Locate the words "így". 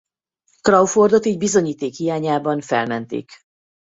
1.25-1.37